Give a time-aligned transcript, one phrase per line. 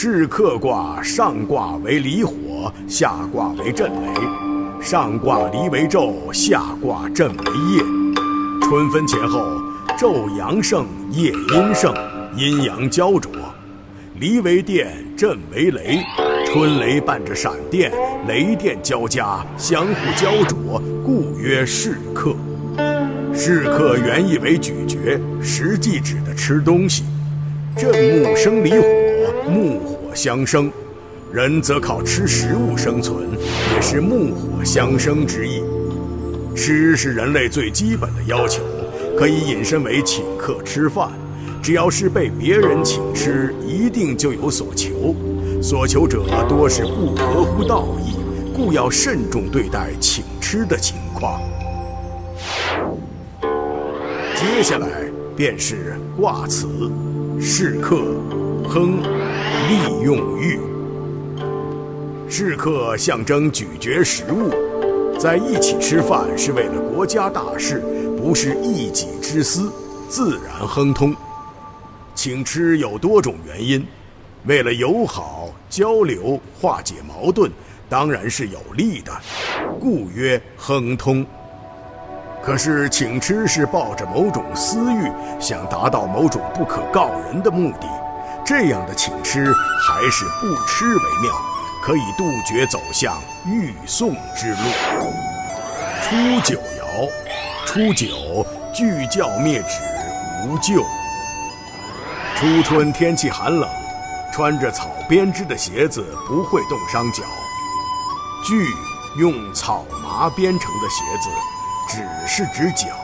[0.00, 4.80] 是客卦上卦为离火，下卦为震雷。
[4.80, 7.82] 上卦离为昼，下卦震为夜。
[8.62, 9.60] 春分前后，
[9.98, 11.92] 昼阳盛，夜阴盛，
[12.36, 13.32] 阴阳焦灼。
[14.20, 15.98] 离为电，震为雷。
[16.46, 17.90] 春雷伴着闪电，
[18.28, 22.36] 雷电交加，相互焦灼，故曰是客。
[23.34, 27.02] 是客原意为咀嚼，实际指的吃东西。
[27.76, 29.07] 震木生离火。
[29.48, 30.70] 木火相生，
[31.32, 33.26] 人则靠吃食物生存，
[33.74, 35.62] 也是木火相生之意。
[36.54, 38.62] 吃是人类最基本的要求，
[39.16, 41.08] 可以引申为请客吃饭。
[41.62, 45.14] 只要是被别人请吃，一定就有所求，
[45.62, 48.16] 所求者多是不合乎道义，
[48.54, 51.40] 故要慎重对待请吃的情况。
[54.34, 54.88] 接下来
[55.36, 56.68] 便是卦辞，
[57.40, 57.96] 是客，
[58.68, 59.02] 亨。
[59.68, 60.58] 利用欲，
[62.26, 64.50] 是客象征咀嚼食物，
[65.18, 67.82] 在一起吃饭是为了国家大事，
[68.16, 69.70] 不是一己之私，
[70.08, 71.14] 自然亨通。
[72.14, 73.86] 请吃有多种原因，
[74.46, 77.52] 为了友好交流、化解矛盾，
[77.90, 79.12] 当然是有利的，
[79.78, 81.26] 故曰亨通。
[82.42, 87.86] 可是请吃是抱着某种私欲，想达到某种不可告人的目的。
[88.48, 91.30] 这样的请吃还是不吃为妙，
[91.82, 94.56] 可以杜绝走向欲送之路。
[96.02, 97.10] 初九爻，
[97.66, 100.82] 初九具教灭止无咎。
[102.36, 103.68] 初春天气寒冷，
[104.32, 107.22] 穿着草编织的鞋子不会冻伤脚。
[108.46, 108.66] 具
[109.18, 111.28] 用草麻编成的鞋子，
[111.86, 112.96] 只是指脚，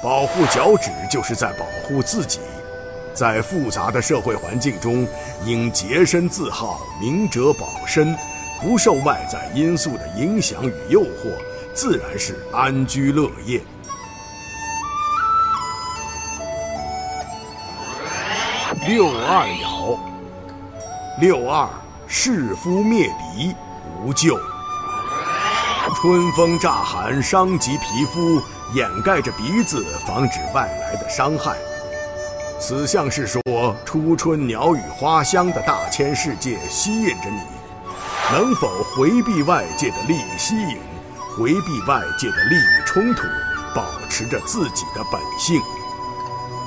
[0.00, 2.38] 保护脚趾就是在保护自己。
[3.20, 5.06] 在复杂的社会环境中，
[5.44, 8.16] 应洁身自好，明哲保身，
[8.62, 11.30] 不受外在因素的影响与诱惑，
[11.74, 13.60] 自然是安居乐业。
[18.88, 19.98] 六二爻，
[21.20, 21.68] 六二
[22.08, 23.54] 弑夫灭鼻，
[24.02, 24.40] 无咎。
[25.96, 28.40] 春风乍寒，伤及皮肤，
[28.72, 31.58] 掩盖着鼻子，防止外来的伤害。
[32.60, 33.42] 此象是说，
[33.86, 37.40] 初春鸟语花香的大千世界吸引着你，
[38.30, 40.76] 能否回避外界的利益吸引，
[41.34, 43.22] 回避外界的利益冲突，
[43.74, 45.58] 保持着自己的本性？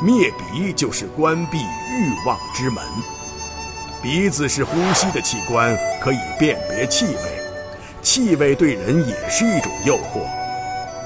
[0.01, 2.83] 灭鼻就是关闭欲望之门。
[4.01, 7.39] 鼻子是呼吸的器官，可以辨别气味，
[8.01, 10.25] 气味对人也是一种诱惑。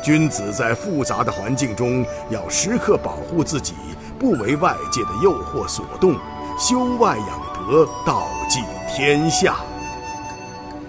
[0.01, 3.75] 君子在复杂的环境中，要时刻保护自己。
[4.19, 6.15] 不为外界的诱惑所动，
[6.57, 9.55] 修外养德，道济天下。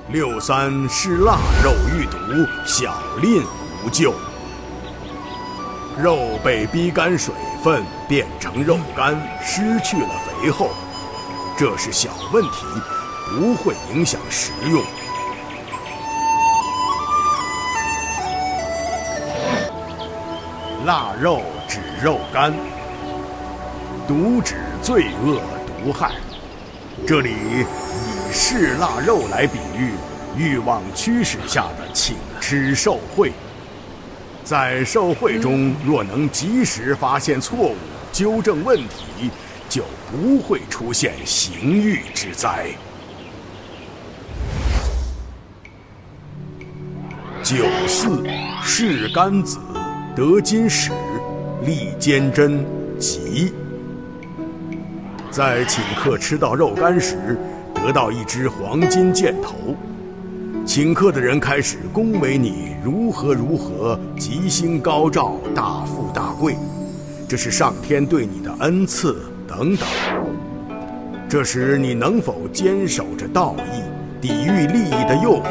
[0.08, 2.16] 六三是腊肉遇毒，
[2.64, 3.42] 小吝
[3.84, 4.14] 无咎。
[5.98, 10.70] 肉被逼干水分，变成肉干，失去了肥厚，
[11.56, 12.64] 这是小问题，
[13.28, 14.82] 不会影响食用。
[20.86, 22.54] 腊肉指肉干。
[24.08, 26.12] 毒指罪恶毒害，
[27.06, 29.90] 这里以嗜腊肉来比喻
[30.34, 33.30] 欲望驱使下的请吃受贿。
[34.42, 37.76] 在受贿中，若能及时发现错误、
[38.10, 39.30] 纠正问题，
[39.68, 42.68] 就不会出现刑狱之灾。
[47.42, 48.24] 九四
[48.64, 49.58] 是甘子，
[50.16, 50.92] 得金矢，
[51.62, 52.64] 利坚贞，
[52.98, 53.52] 吉。
[55.38, 57.38] 在请客吃到肉干时，
[57.72, 59.54] 得到一支黄金箭头，
[60.66, 66.56] 请客的人开始恭维你如何如何，吉星高照，大富大贵，
[67.28, 69.16] 这是上天对你的恩赐
[69.46, 69.88] 等等。
[71.28, 73.80] 这时你能否坚守着道义，
[74.20, 75.44] 抵御利益的诱惑？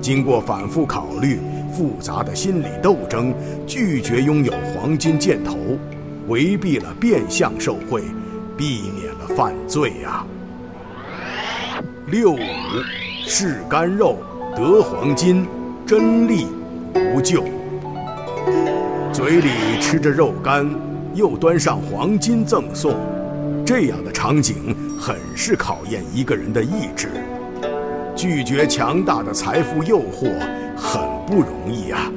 [0.00, 1.38] 经过反复考虑、
[1.70, 3.34] 复杂的心理斗争，
[3.66, 5.58] 拒绝拥有黄金箭头，
[6.26, 8.02] 回避了变相受贿。
[8.62, 10.24] 避免了犯罪呀。
[12.06, 12.38] 六五
[13.26, 14.18] 是干肉
[14.54, 15.44] 得黄金，
[15.84, 16.46] 真利
[16.94, 17.42] 无咎。
[19.12, 19.50] 嘴里
[19.80, 20.72] 吃着肉干，
[21.12, 22.94] 又端上黄金赠送，
[23.66, 27.08] 这样的场景很是考验一个人的意志。
[28.14, 30.30] 拒绝强大的财富诱惑
[30.76, 32.08] 很不容易啊。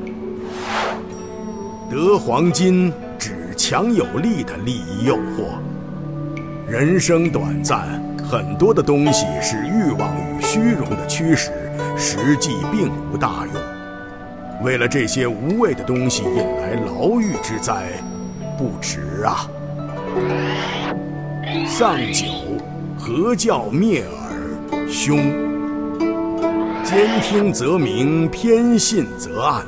[1.90, 5.58] 得黄金指强有力的利益诱惑。
[6.68, 11.52] 人生短暂，很多的东西是欲望与虚荣的驱使，
[11.96, 14.64] 实际并无大用。
[14.64, 17.84] 为了这些无谓的东西引来牢狱之灾，
[18.58, 19.48] 不值啊！
[21.68, 22.26] 上九，
[22.98, 24.88] 何教灭耳？
[24.90, 25.18] 凶。
[26.84, 29.64] 兼听则明，偏信则暗。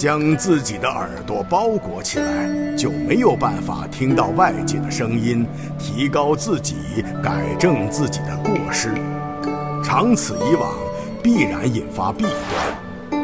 [0.00, 5.46] 将自己的耳朵包裹起来，就没有办法听到外界的声音，
[5.78, 6.74] 提高自己，
[7.22, 8.94] 改正自己的过失。
[9.84, 10.72] 长此以往，
[11.22, 13.20] 必然引发弊端。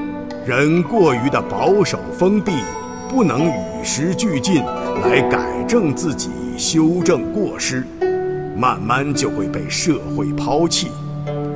[0.47, 2.53] 人过于的保守封闭，
[3.09, 4.63] 不能与时俱进
[5.03, 7.87] 来改正自己、修正过失，
[8.55, 10.89] 慢慢就会被社会抛弃。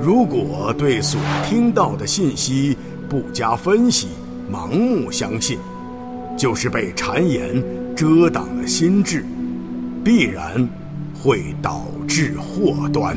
[0.01, 2.75] 如果对所听到的信息
[3.07, 4.09] 不加分析，
[4.51, 5.59] 盲目相信，
[6.37, 7.63] 就是被谗言
[7.95, 9.25] 遮挡了心智，
[10.05, 10.69] 必然
[11.15, 13.17] 会导致祸端。